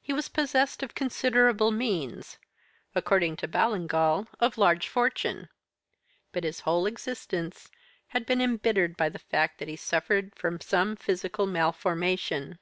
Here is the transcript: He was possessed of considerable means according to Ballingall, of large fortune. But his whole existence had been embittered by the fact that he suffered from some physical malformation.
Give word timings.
He 0.00 0.12
was 0.12 0.28
possessed 0.28 0.82
of 0.82 0.92
considerable 0.96 1.70
means 1.70 2.36
according 2.96 3.36
to 3.36 3.46
Ballingall, 3.46 4.26
of 4.40 4.58
large 4.58 4.88
fortune. 4.88 5.48
But 6.32 6.42
his 6.42 6.58
whole 6.66 6.84
existence 6.84 7.70
had 8.08 8.26
been 8.26 8.40
embittered 8.40 8.96
by 8.96 9.08
the 9.08 9.20
fact 9.20 9.58
that 9.60 9.68
he 9.68 9.76
suffered 9.76 10.34
from 10.34 10.60
some 10.60 10.96
physical 10.96 11.46
malformation. 11.46 12.58